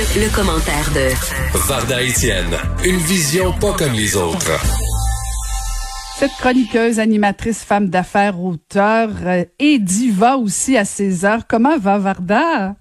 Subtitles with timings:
[0.00, 1.12] Le, commentaire de
[1.68, 4.56] Varda Etienne, une vision pas comme les autres.
[6.16, 11.40] Cette chroniqueuse, animatrice, femme d'affaires, auteur euh, et diva aussi à César.
[11.46, 12.76] Comment va Varda?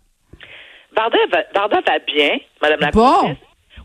[0.95, 3.13] Varda va, Varda va bien, Madame la Bon.
[3.13, 3.37] Comtesse.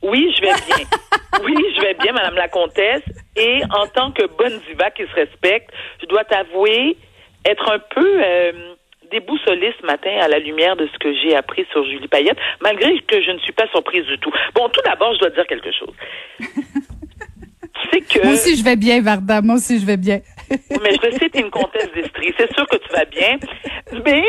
[0.03, 0.87] Oui, je vais bien.
[1.45, 3.03] oui, je vais bien, Madame la Comtesse.
[3.35, 5.71] Et en tant que bonne diva qui se respecte,
[6.01, 6.97] je dois t'avouer
[7.45, 8.75] être un peu euh,
[9.11, 12.99] déboussolée ce matin à la lumière de ce que j'ai appris sur Julie Payette, malgré
[13.01, 14.33] que je ne suis pas surprise du tout.
[14.55, 15.95] Bon, tout d'abord, je dois dire quelque chose.
[16.41, 18.25] tu sais que...
[18.25, 19.43] Moi aussi, je vais bien, Varda.
[19.43, 20.21] Moi aussi, je vais bien.
[20.51, 22.35] Oui, mais je sais que tu es une comtesse d'Estrie.
[22.39, 23.39] C'est sûr que tu vas bien.
[24.05, 24.23] Mais,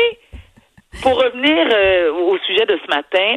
[1.02, 3.36] pour revenir euh, au sujet de ce matin,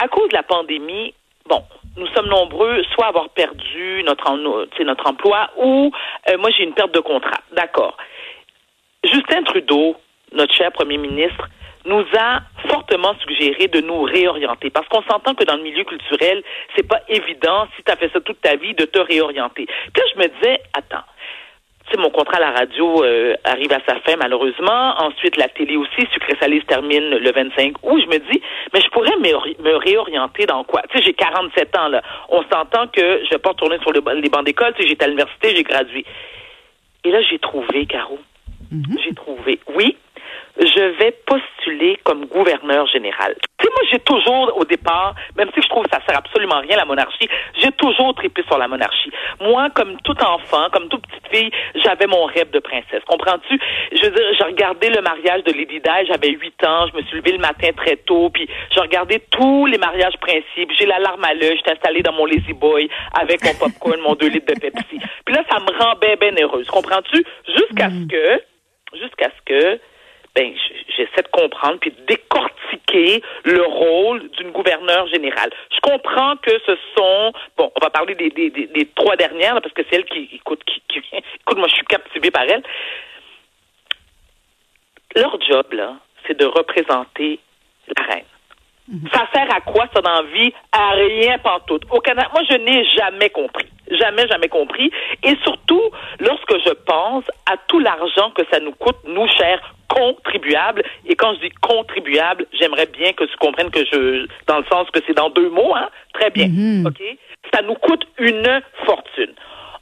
[0.00, 1.14] à cause de la pandémie,
[1.48, 1.62] bon,
[1.96, 4.36] nous sommes nombreux soit à avoir perdu notre,
[4.84, 5.90] notre emploi ou
[6.28, 7.40] euh, moi j'ai une perte de contrat.
[7.52, 7.96] D'accord.
[9.04, 9.96] Justin Trudeau,
[10.32, 11.48] notre cher premier ministre,
[11.84, 16.42] nous a fortement suggéré de nous réorienter parce qu'on s'entend que dans le milieu culturel,
[16.76, 19.64] c'est pas évident si tu as fait ça toute ta vie de te réorienter.
[19.66, 21.04] Puis là, je me disais, attends,
[21.86, 24.94] tu sais, mon contrat à la radio euh, arrive à sa fin, malheureusement.
[25.00, 28.02] Ensuite, la télé aussi, Sucré Salé se termine le 25 août.
[28.04, 28.42] Je me dis,
[28.74, 30.82] mais je pourrais me, ré- me réorienter dans quoi?
[30.90, 32.02] Tu sais, j'ai 47 ans, là.
[32.28, 34.74] On s'entend que je vais pas retourner sur le les bancs d'école.
[34.74, 36.04] Tu sais, j'étais à l'université, j'ai gradué.
[37.04, 38.18] Et là, j'ai trouvé, Caro.
[39.02, 39.58] J'ai trouvé.
[39.74, 39.96] Oui,
[40.58, 43.34] je vais postuler comme gouverneur général.
[43.58, 46.56] Tu sais, moi, j'ai toujours, au départ, même si je trouve que ça sert absolument
[46.56, 47.28] à rien, la monarchie,
[47.60, 49.10] j'ai toujours trippé sur la monarchie.
[49.40, 53.02] Moi, comme tout enfant, comme toute petite fille, j'avais mon rêve de princesse.
[53.06, 53.58] Comprends-tu?
[53.92, 57.02] Je veux dire, j'ai regardé le mariage de Lady Di, j'avais 8 ans, je me
[57.02, 60.72] suis levée le matin très tôt, puis j'ai regardé tous les mariages principes.
[60.76, 64.14] J'ai la larme à l'œil, j'étais installée dans mon Lazy Boy avec mon popcorn, mon
[64.14, 64.98] 2 litres de Pepsi.
[65.24, 66.66] Puis là, ça me rend bien, bien heureuse.
[66.68, 67.24] Comprends-tu?
[67.46, 68.42] Jusqu'à ce que,
[68.98, 69.80] jusqu'à ce que,
[70.34, 70.54] ben,
[70.96, 75.50] j'essaie de comprendre puis de décortiquer le rôle d'une gouverneure générale.
[75.74, 79.54] Je comprends que ce sont, bon, on va parler des, des, des, des trois dernières,
[79.54, 81.02] là, parce que c'est elle qui, écoute, qui, qui-
[81.40, 82.62] écoute, moi, je suis captivée par elle.
[85.16, 87.40] Leur job, là, c'est de représenter
[87.96, 88.24] la reine.
[89.12, 90.52] Ça sert à quoi, ça, dans vie?
[90.72, 91.82] À rien pantoute.
[91.90, 93.66] Au Canada, moi, je n'ai jamais compris.
[93.90, 94.90] Jamais, jamais compris.
[95.22, 95.87] Et surtout,
[96.90, 102.46] à tout l'argent que ça nous coûte, nous, chers contribuables, et quand je dis contribuables,
[102.58, 105.74] j'aimerais bien que tu comprennes que je, dans le sens que c'est dans deux mots,
[105.74, 105.88] hein?
[106.14, 106.48] Très bien.
[106.86, 107.02] OK?
[107.52, 109.32] Ça nous coûte une fortune.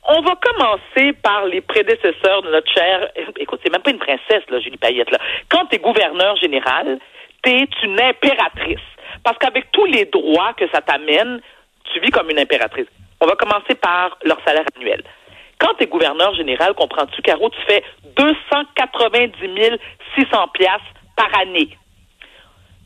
[0.08, 3.08] On va commencer par les prédécesseurs de notre chère.
[3.38, 5.18] Écoute, c'est même pas une princesse, là, Julie Payette, là.
[5.48, 6.98] Quand tu es gouverneur général,
[7.42, 8.78] tu es une impératrice.
[9.24, 11.40] Parce qu'avec tous les droits que ça t'amène,
[11.92, 12.86] tu vis comme une impératrice.
[13.20, 15.02] On va commencer par leur salaire annuel.
[15.58, 17.82] Quand tu es gouverneur général, comprends-tu, Caro, tu fais
[18.16, 19.78] 290
[20.16, 20.84] 600 piastres
[21.16, 21.70] par année?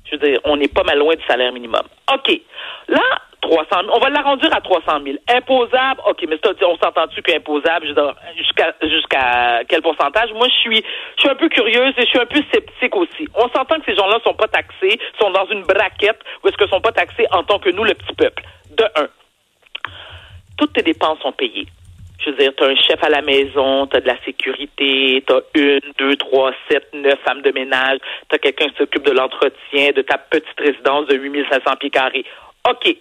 [0.04, 1.82] Je veux dire, on n'est pas mal loin du salaire minimum.
[2.12, 2.40] OK.
[2.88, 3.02] Là,
[3.40, 5.16] 300 000, on va l'arrondir à 300 000.
[5.28, 7.86] Imposable, OK, mais ça, on s'entend-tu qu'imposable,
[8.36, 10.32] jusqu'à jusqu'à quel pourcentage?
[10.32, 10.84] Moi, je suis
[11.16, 13.28] je suis un peu curieuse et je suis un peu sceptique aussi.
[13.34, 16.66] On s'entend que ces gens-là sont pas taxés, sont dans une braquette où est-ce que
[16.68, 18.42] sont pas taxés en tant que nous, le petit peuple.
[18.76, 19.08] De un.
[20.58, 21.66] Toutes tes dépenses sont payées.
[22.20, 25.24] Je veux dire, tu as un chef à la maison, tu as de la sécurité,
[25.26, 27.98] tu as une, deux, trois, sept, neuf femmes de ménage,
[28.28, 32.24] tu as quelqu'un qui s'occupe de l'entretien de ta petite résidence de 8500 pieds carrés.
[32.68, 32.96] OK.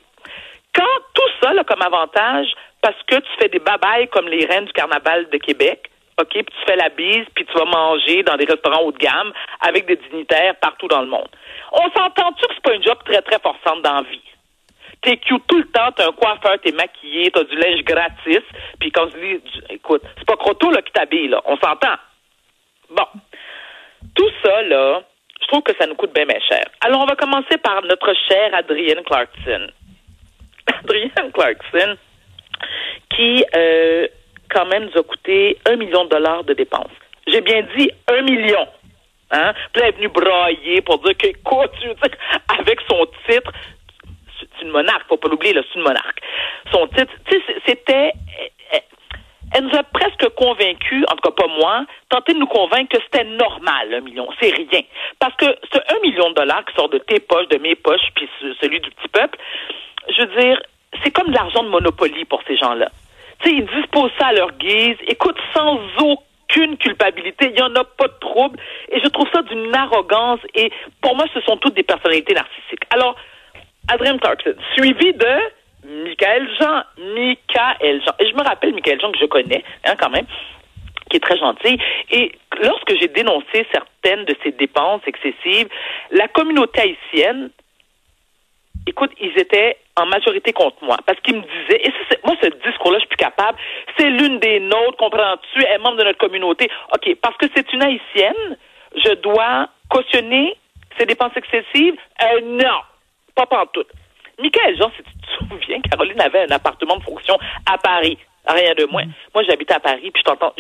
[0.74, 2.48] Quand tout ça, là, comme avantage,
[2.82, 6.44] parce que tu fais des babayes comme les reines du carnaval de Québec, OK, puis
[6.44, 9.32] tu fais la bise, puis tu vas manger dans des restaurants haut de gamme
[9.62, 11.30] avec des dignitaires partout dans le monde.
[11.72, 14.22] On s'entend-tu que c'est pas un job très, très forçant dans la vie?
[15.02, 18.44] T'es cute tout le temps, t'as un coiffeur, t'es maquillé, t'as du linge gratis.
[18.80, 21.42] Puis quand je dis, écoute, c'est pas Croteau là, qui t'habille, là.
[21.46, 21.96] On s'entend.
[22.90, 23.06] Bon.
[24.16, 25.02] Tout ça, là,
[25.42, 26.66] je trouve que ça nous coûte bien, bien cher.
[26.82, 29.68] Alors, on va commencer par notre chère Adrienne Clarkson.
[30.84, 31.98] Adrienne Clarkson,
[33.16, 34.08] qui, euh,
[34.50, 36.92] quand même, nous a coûté un million de dollars de dépenses.
[37.28, 38.68] J'ai bien dit un million.
[39.32, 39.54] Hein?
[39.72, 42.18] Puis là, elle est venue brailler pour dire que, écoute, tu veux dire,
[42.60, 43.52] avec son titre,
[44.60, 46.20] c'est une monarque, faut pas l'oublier, c'est une monarque.
[46.72, 48.12] Son titre, tu sais, c'était,
[48.72, 53.04] elle- nous a presque convaincus, en tout cas pas moi, tenté de nous convaincre que
[53.04, 54.28] c'était normal, un million.
[54.40, 54.82] C'est rien.
[55.20, 58.08] Parce que ce un million de dollars qui sort de tes poches, de mes poches,
[58.16, 59.38] puis ce- celui du petit peuple,
[60.16, 60.62] je veux dire,
[61.04, 62.90] c'est comme de l'argent de Monopoly pour ces gens-là.
[63.42, 67.74] Tu sais, ils disposent ça à leur guise, écoute, sans aucune culpabilité, il n'y en
[67.76, 68.60] a pas de trouble,
[68.92, 70.72] et je trouve ça d'une arrogance, et
[71.02, 72.84] pour moi, ce sont toutes des personnalités narcissiques.
[72.92, 73.16] Alors,
[73.90, 75.40] Adrien Clarkson, suivi de
[76.06, 76.84] Michael Jean.
[76.98, 78.14] Michael Jean.
[78.20, 80.26] Et je me rappelle Michael Jean que je connais, hein, quand même,
[81.10, 81.80] qui est très gentil.
[82.12, 82.32] Et
[82.62, 85.68] lorsque j'ai dénoncé certaines de ces dépenses excessives,
[86.12, 87.50] la communauté haïtienne
[88.90, 91.94] écoute, ils étaient en majorité contre moi parce qu'ils me disaient, et
[92.26, 93.58] moi, ce discours-là, je suis plus capable,
[93.98, 96.70] c'est l'une des nôtres, comprends-tu, elle est membre de notre communauté.
[96.94, 98.58] OK, parce que c'est une haïtienne,
[98.96, 100.56] je dois cautionner
[100.98, 101.96] ses dépenses excessives?
[102.22, 102.80] Euh, non,
[103.40, 103.90] pas pantoute.
[104.40, 107.38] Michael Jean, si tu te souviens, Caroline avait un appartement de fonction
[107.72, 108.18] à Paris.
[108.48, 109.06] Rien de moins.
[109.06, 109.12] Mm.
[109.36, 110.54] Moi, j'habitais à Paris, puis je t'entends,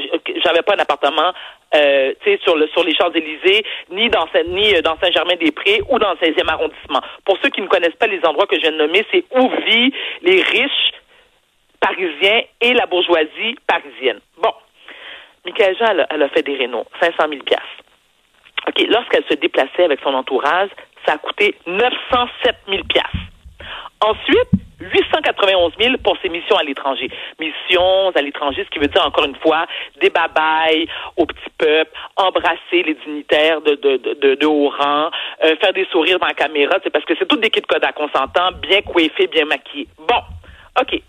[0.43, 1.31] j'avais pas un appartement,
[1.73, 5.81] euh, tu sais, sur le sur les Champs Élysées, ni dans ni euh, dans Saint-Germain-des-Prés
[5.89, 7.01] ou dans le 16e arrondissement.
[7.25, 9.49] Pour ceux qui ne connaissent pas les endroits que je viens de nommer, c'est où
[9.65, 10.91] vivent les riches
[11.79, 14.19] parisiens et la bourgeoisie parisienne.
[14.37, 14.53] Bon,
[15.45, 17.65] Michael Jean, elle, a fait des rénaux, 500 000 piastres.
[18.67, 20.69] OK, lorsqu'elle se déplaçait avec son entourage,
[21.09, 23.17] ça a coûté 907 000 piastres.
[24.01, 27.09] Ensuite, 891 000 pour ses missions à l'étranger.
[27.39, 29.65] Missions à l'étranger, ce qui veut dire encore une fois
[29.99, 35.09] des babayes au petit peuple, embrasser les dignitaires de, haut rang,
[35.43, 37.83] euh, faire des sourires dans la caméra, c'est parce que c'est toutes des kits code
[37.83, 39.87] à consentant, bien coiffés, bien maquillés.
[39.97, 40.21] Bon,
[40.79, 41.01] OK.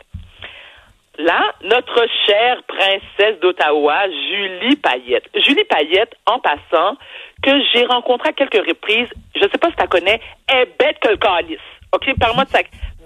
[1.20, 5.28] Là, notre chère princesse d'Ottawa, Julie Payette.
[5.34, 6.96] Julie Payette, en passant,
[7.42, 10.20] que j'ai rencontrée à quelques reprises, je ne sais pas si tu la connais,
[10.50, 11.58] est bête que le calice.
[11.92, 12.60] OK, parle-moi de ça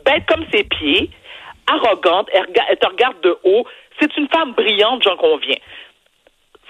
[0.04, 1.10] bête comme ses pieds,
[1.66, 2.46] arrogante, elle,
[2.78, 3.66] te regarde de haut.
[3.98, 5.56] C'est une femme brillante, j'en conviens.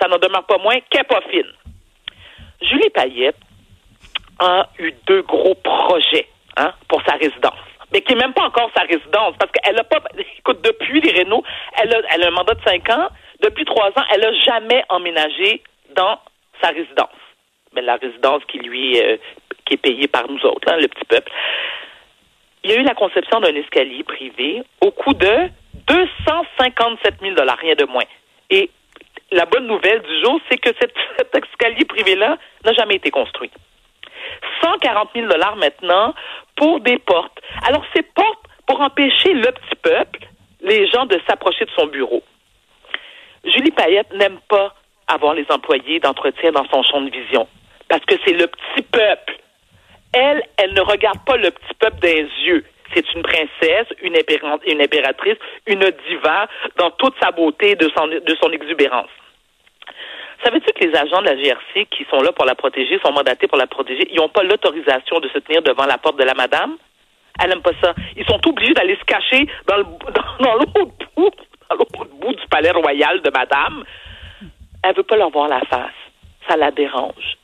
[0.00, 1.52] Ça n'en demeure pas moins qu'elle pas fine.
[2.62, 3.36] Julie Payette
[4.38, 7.63] a eu deux gros projets hein, pour sa résidence.
[7.94, 10.02] Mais qui n'est même pas encore sa résidence, parce qu'elle n'a pas.
[10.38, 11.44] Écoute, depuis les Renault,
[11.80, 13.08] elle a, elle a un mandat de cinq ans.
[13.40, 15.62] Depuis trois ans, elle n'a jamais emménagé
[15.94, 16.18] dans
[16.60, 17.08] sa résidence.
[17.74, 19.16] Mais la résidence qui lui euh,
[19.64, 21.32] qui est payée par nous autres, hein, le petit peuple
[22.64, 25.50] il y a eu la conception d'un escalier privé au coût de
[25.86, 28.04] 257 000 rien de moins.
[28.50, 28.70] Et
[29.30, 30.94] la bonne nouvelle du jour, c'est que cet,
[31.34, 33.50] escalier privé-là n'a jamais été construit.
[34.62, 35.26] 140 000
[35.56, 36.14] maintenant
[36.56, 37.38] pour des portes.
[37.66, 40.20] Alors, ces portes pour empêcher le petit peuple,
[40.60, 42.22] les gens, de s'approcher de son bureau.
[43.44, 44.74] Julie Payette n'aime pas
[45.06, 47.46] avoir les employés d'entretien dans son champ de vision
[47.88, 49.34] parce que c'est le petit peuple
[50.14, 52.64] elle, elle ne regarde pas le petit peuple des yeux.
[52.94, 54.16] C'est une princesse, une,
[54.66, 56.46] une impératrice, une diva
[56.76, 59.10] dans toute sa beauté de son, de son exubérance.
[60.42, 63.46] Savais-tu que les agents de la GRC qui sont là pour la protéger, sont mandatés
[63.46, 66.34] pour la protéger, ils n'ont pas l'autorisation de se tenir devant la porte de la
[66.34, 66.76] madame?
[67.40, 67.94] Elle n'aime pas ça.
[68.16, 69.76] Ils sont obligés d'aller se cacher dans
[70.58, 71.30] l'autre bout,
[72.20, 73.84] bout du palais royal de madame.
[74.82, 75.90] Elle veut pas leur voir la face.
[76.48, 77.38] Ça la dérange.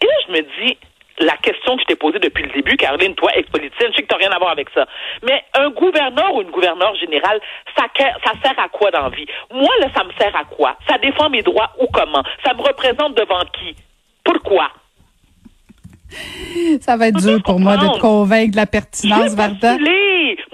[0.00, 0.78] Et là, je me dis,
[1.18, 4.08] la question que je t'ai posée depuis le début, Caroline, toi, ex-politicienne, je sais que
[4.08, 4.86] tu n'as rien à voir avec ça.
[5.22, 7.40] Mais un gouverneur ou une gouverneure générale,
[7.76, 9.26] ça, ça sert à quoi dans la vie?
[9.52, 10.76] Moi, là, ça me sert à quoi?
[10.88, 12.22] Ça défend mes droits ou comment?
[12.44, 13.74] Ça me représente devant qui?
[14.24, 14.68] Pourquoi?
[16.80, 19.76] Ça va être dur pour moi de te convaincre de la pertinence, Varda.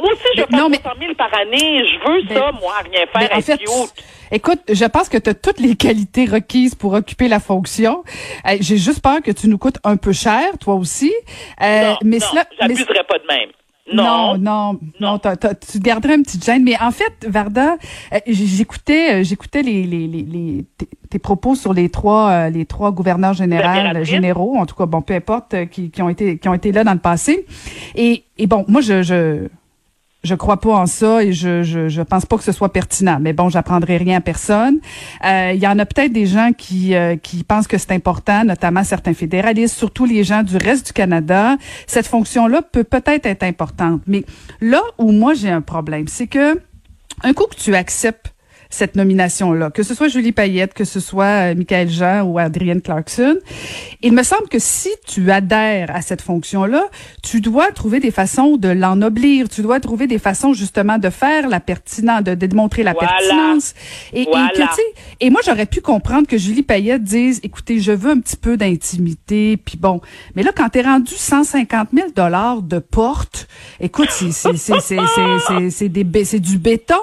[0.03, 1.85] Moi aussi, je prends 100 000 par année.
[1.87, 3.61] Je veux ça, moi, rien faire, en fait,
[4.35, 8.03] Écoute, je pense que tu as toutes les qualités requises pour occuper la fonction.
[8.49, 11.13] Euh, j'ai juste peur que tu nous coûtes un peu cher, toi aussi.
[11.63, 13.51] Euh, non, mais non, cela, pas de même.
[13.93, 16.65] Non, non, non, tu garderais une petite gêne.
[16.65, 17.77] Mais en fait, Varda,
[18.15, 20.65] euh, j'écoutais, j'écoutais les, les, les,
[21.11, 25.15] tes propos sur les trois, les trois gouverneurs généraux, généraux, en tout cas, bon, peu
[25.15, 27.45] importe, qui, qui ont été, qui ont été là dans le passé.
[27.95, 29.49] Et, et bon, moi, je, je
[30.23, 33.19] je crois pas en ça et je, je, je pense pas que ce soit pertinent.
[33.21, 34.79] Mais bon, j'apprendrai rien à personne.
[35.25, 38.45] Euh, il y en a peut-être des gens qui euh, qui pensent que c'est important,
[38.45, 41.57] notamment certains fédéralistes, surtout les gens du reste du Canada.
[41.87, 44.03] Cette fonction-là peut peut-être être importante.
[44.07, 44.25] Mais
[44.61, 46.61] là où moi j'ai un problème, c'est que
[47.25, 48.32] un coup que tu acceptes
[48.75, 52.81] cette nomination-là, que ce soit Julie Payette, que ce soit euh, Michael Jean ou Adrienne
[52.81, 53.37] Clarkson.
[54.01, 56.85] Il me semble que si tu adhères à cette fonction-là,
[57.23, 61.49] tu dois trouver des façons de l'ennoblir, tu dois trouver des façons justement de faire
[61.49, 63.75] la pertinence, de, démontrer la pertinence.
[64.13, 64.63] Et, et, que,
[65.21, 68.57] et moi, j'aurais pu comprendre que Julie Payette dise, écoutez, je veux un petit peu
[68.57, 70.01] d'intimité, puis bon.
[70.35, 73.49] Mais là, quand t'es rendu 150 000 dollars de porte,
[73.81, 74.97] écoute, c'est c'est c'est c'est
[75.71, 76.95] c'est c'est du béton.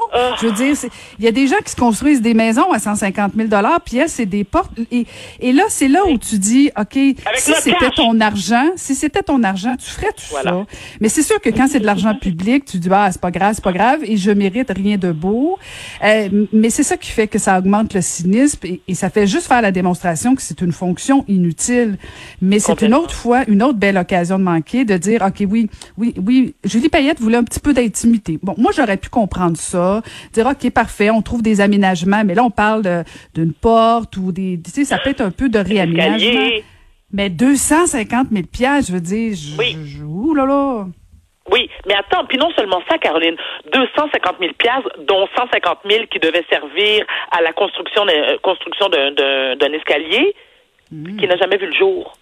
[0.42, 0.76] Je veux dire,
[1.20, 3.50] il y a des gens qui se construisent des maisons à 150 000
[3.86, 4.72] puis elle, c'est des portes.
[4.92, 5.06] Et,
[5.40, 6.98] et là, c'est là où tu dis, OK,
[7.38, 10.66] si c'était ton argent, si c'était ton argent, tu ferais tout ça.
[11.02, 13.54] Mais c'est sûr que quand c'est de l'argent public, tu dis, ah, c'est pas grave,
[13.56, 15.58] c'est pas grave, et je mérite rien de beau.
[16.04, 19.28] Euh, mais c'est ça qui fait que ça augmente le cynisme et, et ça fait
[19.28, 21.98] juste faire la démonstration que c'est une fonction inutile.
[22.42, 25.70] Mais c'est une autre fois, une autre belle occasion de manquer, de dire, OK, oui,
[25.98, 28.40] oui, oui, Julie Payette voulait un petit peu d'intimité.
[28.42, 30.02] Bon, moi, j'aurais pu comprendre ça,
[30.34, 33.04] dire, OK, parfait, on trouve des des aménagements, mais là, on parle
[33.34, 36.50] d'une porte ou des, tu sais, ça peut être un peu de réaménagement.
[37.12, 39.76] Mais 250 000 piastres, je veux dire, je, oui.
[40.36, 40.86] là là.
[41.52, 43.36] Oui, mais attends, puis non seulement ça, Caroline,
[43.74, 49.12] 250 000 piastres, dont 150 000 qui devaient servir à la construction d'un, construction d'un,
[49.56, 50.36] d'un, escalier
[50.90, 52.14] qui n'a jamais vu le jour.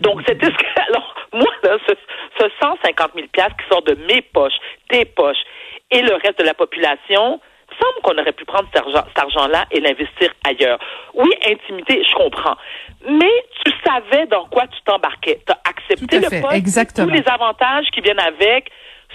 [0.00, 1.94] Donc, cet escalier, alors, moi, là, ce,
[2.40, 5.44] ce 150 000 piastres qui sort de mes poches, tes poches,
[5.90, 7.40] et le reste de la population,
[7.80, 10.78] semble qu'on aurait pu prendre cet argent-là et l'investir ailleurs.
[11.14, 12.56] Oui, intimité, je comprends.
[13.08, 15.40] Mais tu savais dans quoi tu t'embarquais.
[15.46, 17.08] Tu as accepté le poste, Exactement.
[17.08, 18.70] tous les avantages qui viennent avec,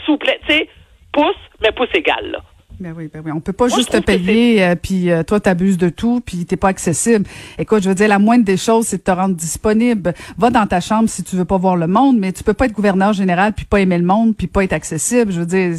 [0.06, 0.70] souple, tu sais,
[1.12, 2.40] pouce, mais pouce égal, là.
[2.80, 3.32] Ben oui, ben oui.
[3.36, 6.56] On peut pas juste te payer, euh, puis euh, toi, t'abuses de tout, puis t'es
[6.56, 7.26] pas accessible.
[7.58, 10.14] Écoute, je veux dire, la moindre des choses, c'est de te rendre disponible.
[10.38, 12.66] Va dans ta chambre si tu veux pas voir le monde, mais tu peux pas
[12.66, 15.34] être gouverneur général, puis pas aimer le monde, puis pas être accessible.
[15.34, 15.72] Je veux dire...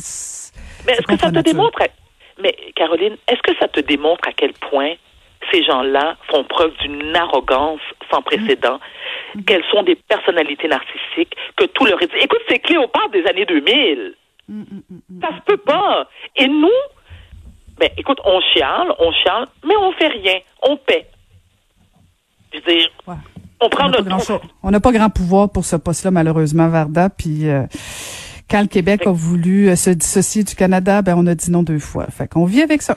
[0.87, 1.79] Mais est-ce que ça te démontre?
[2.43, 4.95] Mais Caroline, est-ce que ça te démontre à quel point
[5.51, 7.81] ces gens-là font preuve d'une arrogance
[8.11, 8.79] sans précédent,
[9.35, 9.43] mm.
[9.45, 12.11] qu'elles sont des personnalités narcissiques, que tout leur est...
[12.21, 14.15] Écoute, c'est Cléopâtre des années 2000.
[14.49, 16.09] Mm, mm, ça se peut pas.
[16.37, 16.69] Et nous,
[17.79, 20.39] ben, écoute, on chiale, on chiale, mais on fait rien.
[20.63, 21.07] On paie.
[22.53, 22.91] Je veux dire,
[23.61, 24.41] on prend notre...
[24.63, 27.49] On n'a pas grand pouvoir pour ce poste-là, malheureusement, Varda, puis...
[27.49, 27.63] Euh,
[28.50, 31.62] quand le Québec a voulu euh, se dissocier du Canada, ben on a dit non
[31.62, 32.07] deux fois.
[32.07, 32.97] Fait qu'on vit avec ça.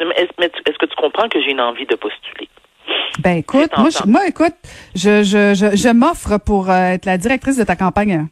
[0.00, 2.48] Est-ce que tu comprends que j'ai une envie de postuler?
[3.18, 4.54] Ben écoute, moi, moi écoute,
[4.94, 8.28] je, je, je, je m'offre pour euh, être la directrice de ta campagne.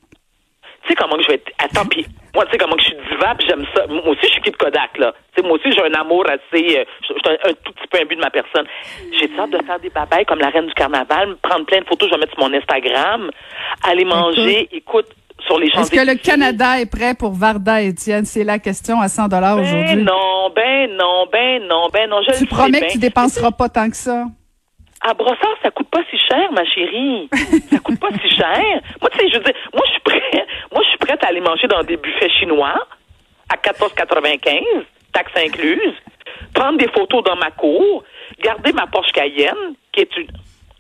[0.82, 1.50] Tu sais comment que je vais être.
[1.58, 3.86] Attends, puis moi, tu sais comment que je suis diva, puis j'aime ça.
[3.88, 5.12] Moi aussi, je suis de Kodak, là.
[5.42, 6.78] Moi aussi, j'ai un amour assez.
[6.78, 8.66] Euh, j'ai un, tout petit peu but de ma personne.
[9.18, 12.08] J'ai hâte de faire des babayes comme la reine du carnaval, prendre plein de photos,
[12.08, 13.30] je vais mettre sur mon Instagram,
[13.84, 14.68] aller manger.
[14.72, 15.08] Écoute,
[15.78, 18.24] est-ce que le Canada est prêt pour Varda Étienne?
[18.24, 20.02] C'est la question à 100 dollars ben aujourd'hui.
[20.02, 22.20] non, ben non, ben non, ben non.
[22.22, 24.24] Je tu promets que tu dépenseras pas tant que ça?
[25.00, 27.28] À Brossard, ça coûte pas si cher, ma chérie.
[27.70, 28.80] ça coûte pas si cher.
[29.00, 31.28] Moi, tu sais, je veux dire, moi, je suis prête, moi, je suis prête à
[31.28, 32.74] aller manger dans des buffets chinois
[33.48, 34.60] à 14,95,
[35.12, 35.94] taxes incluses,
[36.52, 38.02] prendre des photos dans ma cour,
[38.42, 40.26] garder ma Porsche Cayenne, qui est une,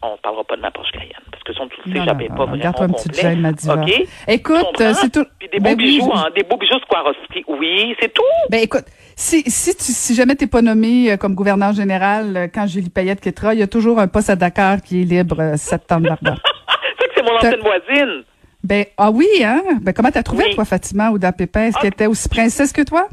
[0.02, 2.88] on parlera pas de ma Porsche Cayenne que son tout j'avais pas vraiment Garde un
[2.88, 4.06] petit gêne, ma OK?
[4.26, 5.24] Écoute, c'est tout.
[5.38, 7.44] Puis des beaux ben bijoux, hein, des beaux bijoux Swarovski.
[7.48, 8.22] Oui, c'est tout.
[8.50, 8.84] Ben écoute,
[9.16, 12.90] si si tu si jamais t'es pas nommé euh, comme gouverneur général euh, quand Julie
[12.90, 16.16] Payette quittera, il y a toujours un poste à Dakar qui est libre euh, septembre
[16.22, 18.24] c'est que c'est mon ancienne voisine.
[18.62, 19.62] Ben ah oui, hein?
[19.80, 21.66] Ben comment t'as trouvé toi Fatima ou Pépin?
[21.66, 21.80] Est-ce ah.
[21.80, 23.08] qu'elle était aussi princesse que toi?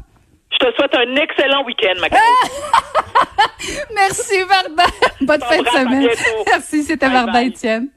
[0.52, 2.08] Je te souhaite un excellent week-end, ma
[3.94, 4.84] Merci, Varda.
[5.20, 6.08] Bonne fin de semaine.
[6.46, 7.88] Merci, c'était Varda Étienne.